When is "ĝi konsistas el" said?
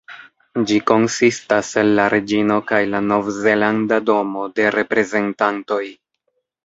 0.69-1.91